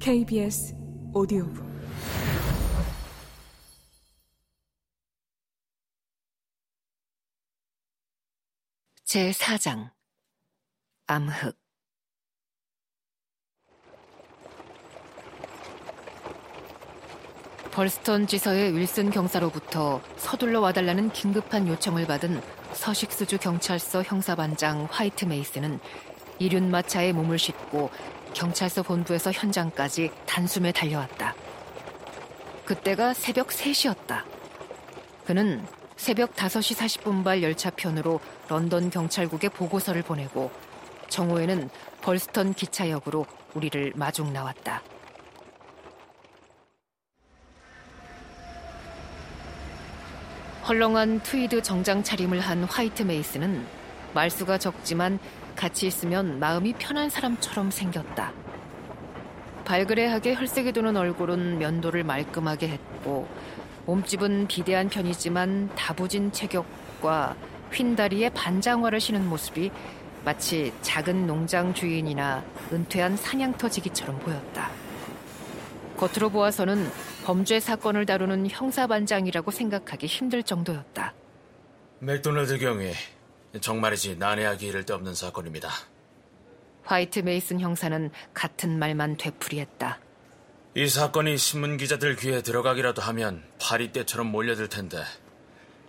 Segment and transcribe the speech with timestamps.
[0.00, 0.74] KBS
[1.12, 1.64] 오디오북.
[9.04, 9.90] 제4장
[11.06, 11.56] 암흑.
[17.72, 22.40] 벌스턴 지서의 윌슨 경사로부터 서둘러 와달라는 긴급한 요청을 받은
[22.72, 25.78] 서식스주 경찰서 형사반장 화이트 메이스는
[26.38, 27.90] 이륜마차에 몸을 싣고
[28.36, 31.34] 경찰서 본부에서 현장까지 단숨에 달려왔다.
[32.66, 34.24] 그때가 새벽 3시였다.
[35.24, 35.64] 그는
[35.96, 40.50] 새벽 5시 40분발 열차편으로 런던 경찰국에 보고서를 보내고
[41.08, 41.70] 정오에는
[42.02, 44.82] 벌스턴 기차역으로 우리를 마중 나왔다.
[50.68, 53.66] 헐렁한 트위드 정장 차림을 한 화이트 메이스는
[54.12, 55.18] 말수가 적지만
[55.56, 58.32] 같이 있으면 마음이 편한 사람처럼 생겼다.
[59.64, 63.26] 발그레하게 혈색이 도는 얼굴은 면도를 말끔하게 했고
[63.86, 67.36] 몸집은 비대한 편이지만 다부진 체격과
[67.72, 69.70] 휜 다리에 반장화를 신은 모습이
[70.24, 74.70] 마치 작은 농장 주인이나 은퇴한 사냥터지기처럼 보였다.
[75.96, 76.88] 겉으로 보아서는
[77.24, 81.14] 범죄 사건을 다루는 형사반장이라고 생각하기 힘들 정도였다.
[82.00, 82.92] 맥도날드 경위
[83.60, 85.70] 정말이지 난해하기 이를 데 없는 사건입니다.
[86.84, 89.98] 화이트 메이슨 형사는 같은 말만 되풀이했다.
[90.74, 95.02] 이 사건이 신문 기자들 귀에 들어가기라도 하면 파리 때처럼 몰려들 텐데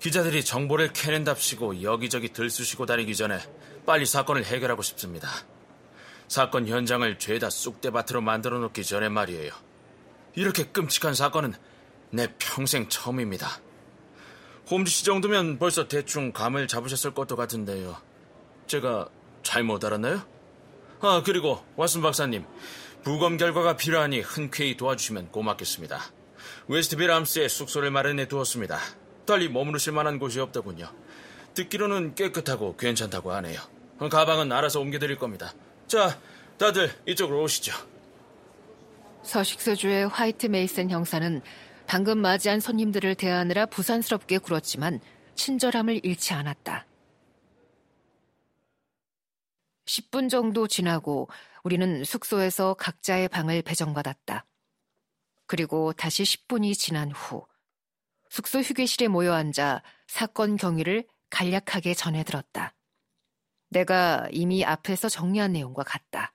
[0.00, 3.38] 기자들이 정보를 캐낸답시고 여기저기 들쑤시고 다니기 전에
[3.84, 5.28] 빨리 사건을 해결하고 싶습니다.
[6.28, 9.50] 사건 현장을 죄다 쑥대밭으로 만들어 놓기 전에 말이에요.
[10.34, 11.54] 이렇게 끔찍한 사건은
[12.10, 13.60] 내 평생 처음입니다.
[14.70, 17.96] 홈즈 씨 정도면 벌써 대충 감을 잡으셨을 것도 같은데요.
[18.66, 19.08] 제가
[19.42, 20.22] 잘못 알았나요?
[21.00, 22.44] 아, 그리고 왓슨 박사님.
[23.02, 26.00] 부검 결과가 필요하니 흔쾌히 도와주시면 고맙겠습니다.
[26.66, 28.78] 웨스트빌 암스에 숙소를 마련해 두었습니다.
[29.24, 30.90] 달리 머무르실 만한 곳이 없더군요.
[31.54, 33.60] 듣기로는 깨끗하고 괜찮다고 하네요.
[33.98, 35.54] 가방은 알아서 옮겨드릴 겁니다.
[35.86, 36.18] 자,
[36.58, 37.72] 다들 이쪽으로 오시죠.
[39.22, 41.40] 서식서주의 화이트 메이슨 형사는
[41.88, 45.00] 방금 맞이한 손님들을 대하느라 부산스럽게 굴었지만
[45.36, 46.86] 친절함을 잃지 않았다.
[49.86, 51.30] 10분 정도 지나고
[51.64, 54.44] 우리는 숙소에서 각자의 방을 배정받았다.
[55.46, 57.46] 그리고 다시 10분이 지난 후
[58.28, 62.74] 숙소 휴게실에 모여 앉아 사건 경위를 간략하게 전해 들었다.
[63.70, 66.34] 내가 이미 앞에서 정리한 내용과 같다.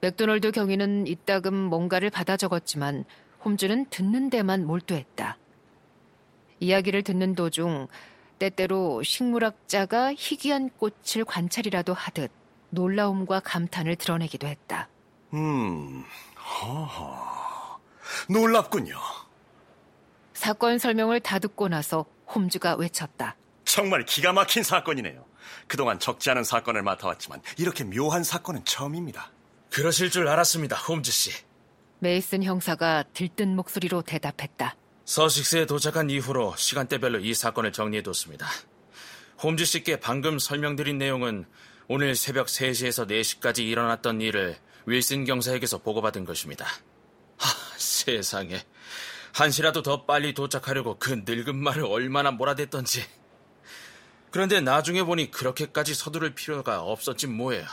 [0.00, 3.04] 맥도널드 경위는 이따금 뭔가를 받아 적었지만
[3.44, 5.38] 홈즈는 듣는 데만 몰두했다.
[6.60, 7.88] 이야기를 듣는 도중
[8.38, 12.30] 때때로 식물학자가 희귀한 꽃을 관찰이라도 하듯
[12.70, 14.88] 놀라움과 감탄을 드러내기도 했다.
[15.32, 16.04] 음,
[16.36, 17.78] 허허,
[18.28, 18.96] 놀랍군요.
[20.34, 22.04] 사건 설명을 다 듣고 나서
[22.34, 23.36] 홈즈가 외쳤다.
[23.64, 25.24] 정말 기가 막힌 사건이네요.
[25.66, 29.30] 그동안 적지 않은 사건을 맡아왔지만 이렇게 묘한 사건은 처음입니다.
[29.76, 31.32] 그러실 줄 알았습니다, 홈즈 씨.
[31.98, 34.74] 메이슨 형사가 들뜬 목소리로 대답했다.
[35.04, 38.46] 서식스에 도착한 이후로 시간대별로 이 사건을 정리해뒀습니다.
[39.42, 41.44] 홈즈 씨께 방금 설명드린 내용은
[41.88, 44.56] 오늘 새벽 3시에서 4시까지 일어났던 일을
[44.86, 46.64] 윌슨 경사에게서 보고받은 것입니다.
[47.36, 48.64] 하, 세상에.
[49.34, 53.04] 한시라도 더 빨리 도착하려고 그 늙은 말을 얼마나 몰아댔던지.
[54.30, 57.66] 그런데 나중에 보니 그렇게까지 서두를 필요가 없었지 뭐예요.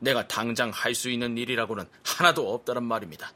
[0.00, 3.32] 내가 당장 할 수 있는 일이라고는 하나도 없다란 말입니다.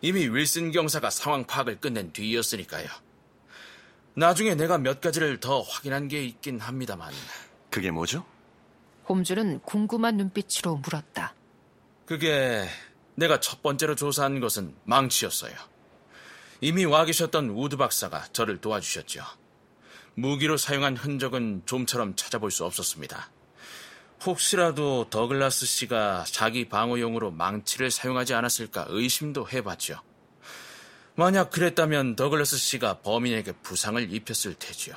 [0.00, 2.88] 이미 윌슨 경사가 상황 파악을 끝낸 뒤였으니까요.
[4.14, 7.12] 나중에 내가 몇 가지를 더 확인한 게 있긴 합니다만.
[7.70, 8.24] 그게 뭐죠?
[9.08, 11.34] 홈즈는 궁금한 눈빛으로 물었다.
[12.06, 12.68] 그게
[13.16, 15.54] 내가 첫 번째로 조사한 것은 망치였어요.
[16.60, 19.22] 이미 와 계셨던 우드 박사가 저를 도와주셨죠.
[20.14, 23.30] 무기로 사용한 흔적은 좀처럼 찾아볼 수 없었습니다.
[24.26, 30.00] 혹시라도 더글라스 씨가 자기 방어용으로 망치를 사용하지 않았을까 의심도 해봤죠.
[31.14, 34.96] 만약 그랬다면 더글라스 씨가 범인에게 부상을 입혔을 테지요.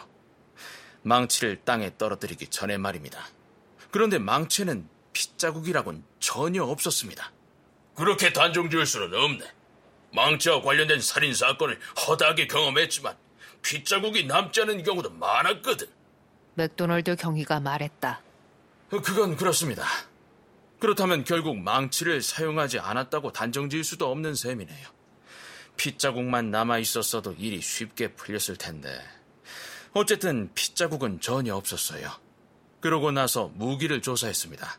[1.04, 3.20] 망치를 땅에 떨어뜨리기 전에 말입니다.
[3.92, 7.32] 그런데 망치는 핏자국이라곤 전혀 없었습니다.
[7.96, 9.46] 그렇게 단정 지을 수는 없네.
[10.14, 13.16] 망치와 관련된 살인 사건을 허다하게 경험했지만
[13.62, 15.88] 핏자국이 남지 않은 경우도 많았거든.
[16.56, 18.22] 맥도널드 경위가 말했다.
[18.90, 19.86] 그건 그렇습니다.
[20.80, 24.88] 그렇다면 결국 망치를 사용하지 않았다고 단정 지을 수도 없는 셈이네요.
[25.76, 29.00] 핏자국만 남아 있었어도 일이 쉽게 풀렸을 텐데.
[29.94, 32.12] 어쨌든 핏자국은 전혀 없었어요.
[32.80, 34.78] 그러고 나서 무기를 조사했습니다.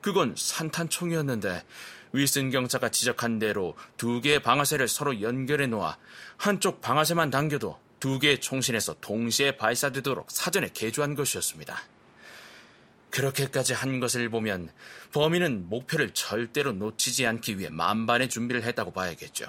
[0.00, 1.64] 그건 산탄총이었는데
[2.12, 5.96] 윌슨 경사가 지적한 대로 두 개의 방아쇠를 서로 연결해 놓아
[6.36, 11.93] 한쪽 방아쇠만 당겨도 두 개의 총신에서 동시에 발사되도록 사전에 개조한 것이었습니다.
[13.14, 14.72] 그렇게까지 한 것을 보면
[15.12, 19.46] 범인은 목표를 절대로 놓치지 않기 위해 만반의 준비를 했다고 봐야겠죠.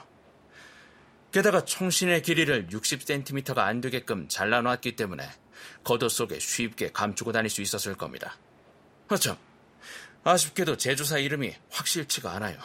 [1.32, 5.28] 게다가 총신의 길이를 60cm가 안 되게끔 잘라놨기 때문에
[5.84, 8.38] 겉옷 속에 쉽게 감추고 다닐 수 있었을 겁니다.
[9.08, 9.36] 아참,
[10.24, 12.60] 아쉽게도 제조사 이름이 확실치가 않아요.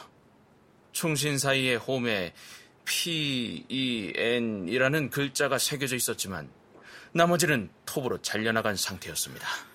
[0.93, 2.35] 총신 사이의 홈에
[2.85, 3.89] P-E-N이라는
[5.09, 6.51] 글자가 새겨져 있었지만
[7.13, 9.70] 나머지는 톱으로 잘려나간 상태였습니다.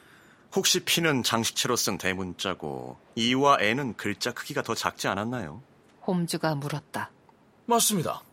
[0.55, 5.61] 혹시 P는 장식체로 쓴 대문자고 E와 N은 글자 크기가 더 작지 않았나요?
[6.07, 7.11] 홈즈가 물었다.
[7.65, 8.23] 맞습니다.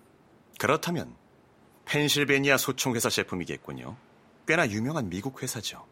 [0.58, 1.14] 그렇다면
[1.84, 3.96] 펜실베니아 소총회사 제품이겠군요.
[4.46, 5.84] 꽤나 유명한 미국 회사죠.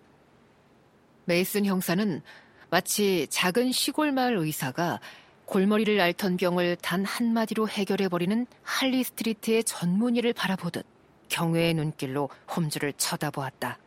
[1.24, 2.22] 메이슨 형사는
[2.70, 5.00] 마치 작은 시골 마을 의사가
[5.46, 10.86] 골머리를 앓던 병을 단 한마디로 해결해버리는 할리 스트리트의 전문의를 바라보듯
[11.28, 13.78] 경외의 눈길로 홈즈를 쳐다보았다.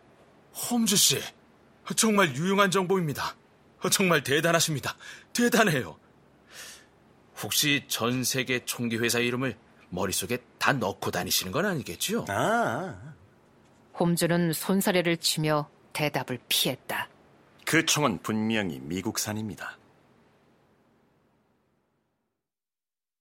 [0.69, 1.19] 홈즈 씨,
[1.95, 3.35] 정말 유용한 정보입니다.
[3.91, 4.95] 정말 대단하십니다.
[5.33, 5.97] 대단해요.
[7.41, 9.57] 혹시 전 세계 총기 회사 이름을
[9.89, 12.25] 머릿속에 다 넣고 다니시는 건 아니겠지요?
[12.29, 12.95] 아,
[13.99, 17.09] 홈즈는 손사래를 치며 대답을 피했다.
[17.65, 19.77] 그 총은 분명히 미국산입니다.